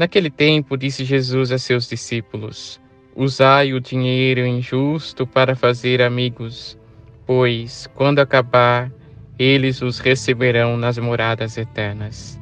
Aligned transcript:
Naquele 0.00 0.30
tempo, 0.30 0.78
disse 0.78 1.04
Jesus 1.04 1.52
a 1.52 1.58
seus 1.58 1.86
discípulos: 1.86 2.80
Usai 3.14 3.74
o 3.74 3.80
dinheiro 3.82 4.46
injusto 4.46 5.26
para 5.26 5.54
fazer 5.54 6.00
amigos, 6.00 6.78
pois, 7.26 7.86
quando 7.94 8.18
acabar, 8.18 8.90
eles 9.38 9.82
os 9.82 9.98
receberão 9.98 10.78
nas 10.78 10.96
moradas 10.96 11.58
eternas. 11.58 12.40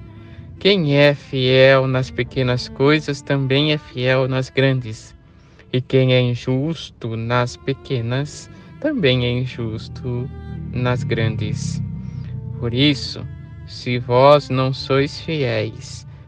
Quem 0.60 0.96
é 0.96 1.12
fiel 1.16 1.88
nas 1.88 2.12
pequenas 2.12 2.68
coisas 2.68 3.22
também 3.22 3.72
é 3.72 3.76
fiel 3.76 4.28
nas 4.28 4.50
grandes. 4.50 5.12
E 5.72 5.80
quem 5.80 6.14
é 6.14 6.20
injusto 6.20 7.16
nas 7.16 7.56
pequenas 7.56 8.48
também 8.78 9.26
é 9.26 9.32
injusto 9.32 10.30
nas 10.72 11.02
grandes. 11.02 11.82
Por 12.60 12.72
isso, 12.72 13.26
se 13.66 13.98
vós 13.98 14.48
não 14.48 14.72
sois 14.72 15.20
fiéis 15.20 16.06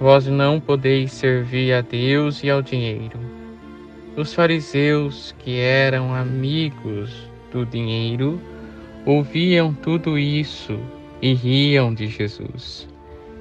Vós 0.00 0.26
não 0.26 0.58
podeis 0.58 1.12
servir 1.12 1.72
a 1.72 1.80
Deus 1.80 2.42
e 2.42 2.50
ao 2.50 2.60
dinheiro. 2.60 3.18
Os 4.16 4.34
fariseus, 4.34 5.34
que 5.38 5.58
eram 5.58 6.14
amigos 6.14 7.28
do 7.52 7.64
dinheiro, 7.64 8.40
ouviam 9.06 9.72
tudo 9.72 10.18
isso 10.18 10.78
e 11.22 11.32
riam 11.32 11.94
de 11.94 12.08
Jesus. 12.08 12.88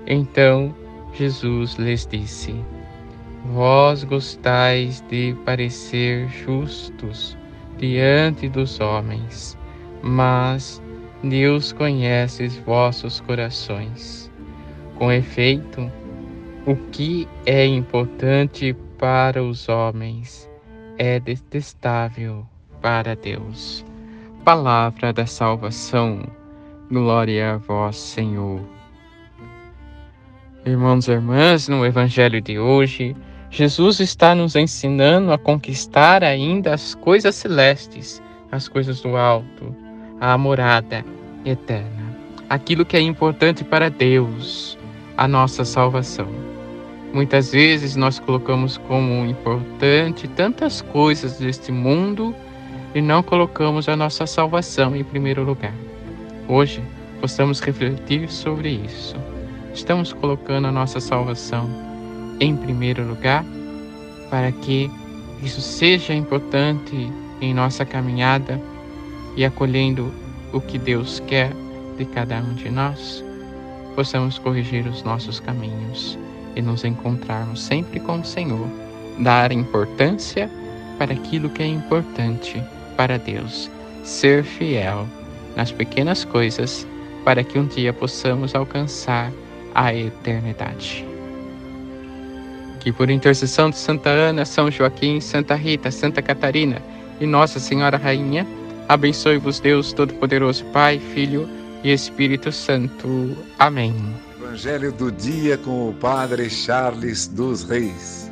Então 0.06 0.74
Jesus 1.14 1.76
lhes 1.76 2.06
disse: 2.06 2.56
Vós 3.46 4.04
gostais 4.04 5.04
de 5.10 5.36
parecer 5.46 6.28
justos 6.30 7.38
diante 7.78 8.48
dos 8.48 8.80
homens, 8.80 9.58
mas 10.02 10.82
Deus 11.24 11.74
conhece 11.74 12.44
os 12.44 12.58
vossos 12.58 13.20
corações. 13.22 14.32
Com 14.96 15.12
efeito, 15.12 15.92
o 16.66 16.78
que 16.92 17.28
é 17.46 17.66
importante 17.66 18.74
para 18.98 19.44
os 19.44 19.68
homens 19.68 20.50
é 20.98 21.20
detestável 21.20 22.46
para 22.82 23.16
Deus. 23.18 23.84
Palavra 24.46 25.12
da 25.12 25.26
salvação. 25.26 26.24
Glória 26.90 27.56
a 27.56 27.58
vós, 27.58 27.98
Senhor. 27.98 28.62
Irmãos 30.66 31.10
e 31.10 31.12
irmãs, 31.12 31.68
no 31.68 31.86
Evangelho 31.86 32.40
de 32.40 32.58
hoje, 32.58 33.14
Jesus 33.50 34.00
está 34.00 34.34
nos 34.34 34.56
ensinando 34.56 35.34
a 35.34 35.38
conquistar 35.38 36.24
ainda 36.24 36.74
as 36.74 36.96
coisas 36.96 37.36
celestes, 37.36 38.24
as 38.52 38.70
coisas 38.70 39.02
do 39.02 39.18
alto, 39.18 39.76
a 40.22 40.38
morada 40.38 41.04
eterna, 41.44 42.18
aquilo 42.50 42.86
que 42.86 42.96
é 42.96 43.02
importante 43.02 43.66
para 43.66 43.90
Deus, 43.90 44.78
a 45.18 45.28
nossa 45.28 45.66
salvação. 45.66 46.53
Muitas 47.14 47.52
vezes 47.52 47.96
nós 47.96 48.18
colocamos 48.18 48.76
como 48.76 49.24
importante 49.24 50.28
tantas 50.28 50.82
coisas 50.82 51.38
deste 51.38 51.72
mundo 51.72 52.36
e 52.96 53.02
não 53.04 53.22
colocamos 53.22 53.88
a 53.88 53.96
nossa 53.96 54.26
salvação 54.26 54.96
em 54.96 55.04
primeiro 55.04 55.44
lugar. 55.44 55.76
Hoje, 56.48 56.82
possamos 57.22 57.60
refletir 57.60 58.28
sobre 58.32 58.82
isso. 58.84 59.16
Estamos 59.76 60.12
colocando 60.12 60.68
a 60.68 60.72
nossa 60.72 61.00
salvação 61.00 61.70
em 62.40 62.58
primeiro 62.58 63.08
lugar 63.08 63.46
para 64.32 64.52
que 64.52 64.90
isso 65.44 65.62
seja 65.62 66.16
importante 66.16 66.96
em 67.40 67.54
nossa 67.54 67.86
caminhada 67.86 68.60
e 69.38 69.46
acolhendo 69.46 70.12
o 70.52 70.60
que 70.60 70.80
Deus 70.80 71.20
quer 71.28 71.52
de 71.96 72.06
cada 72.06 72.40
um 72.40 72.56
de 72.56 72.72
nós, 72.72 73.24
possamos 73.94 74.40
corrigir 74.40 74.88
os 74.88 75.04
nossos 75.04 75.40
caminhos 75.40 76.18
e 76.56 76.62
nos 76.62 76.84
encontrarmos 76.84 77.64
sempre 77.64 78.00
com 78.00 78.20
o 78.20 78.26
Senhor, 78.26 78.68
dar 79.20 79.52
importância 79.52 80.50
para 80.98 81.14
aquilo 81.14 81.50
que 81.50 81.64
é 81.64 81.68
importante 81.68 82.64
para 82.96 83.18
Deus, 83.18 83.70
ser 84.04 84.44
fiel 84.44 85.08
nas 85.56 85.72
pequenas 85.72 86.24
coisas 86.26 86.88
para 87.24 87.44
que 87.44 87.58
um 87.58 87.66
dia 87.66 87.94
possamos 87.94 88.54
alcançar 88.54 89.32
a 89.74 89.94
eternidade. 89.94 91.06
Que 92.80 92.92
por 92.92 93.10
intercessão 93.10 93.70
de 93.70 93.78
Santa 93.78 94.10
Ana, 94.10 94.46
São 94.46 94.70
Joaquim, 94.70 95.22
Santa 95.22 95.56
Rita, 95.56 95.90
Santa 95.90 96.22
Catarina 96.22 96.82
e 97.20 97.26
Nossa 97.26 97.60
Senhora 97.60 97.98
Rainha, 97.98 98.46
abençoe-vos 98.90 99.60
Deus 99.60 99.94
Todo-Poderoso, 99.94 100.66
Pai, 100.66 101.00
Filho 101.00 101.48
e 101.48 101.63
e 101.84 101.92
Espírito 101.92 102.52
Santo. 102.52 103.38
Amém. 103.60 103.96
Evangelho 104.40 104.92
do 104.92 105.12
dia 105.12 105.58
com 105.58 105.90
o 105.90 105.94
Padre 105.94 106.50
Charles 106.50 107.28
dos 107.28 107.64
Reis. 107.64 108.32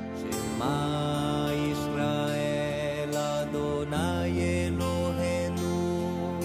Israel 1.72 3.09
Adonai 3.41 4.31
Eloheinu. 4.67 6.39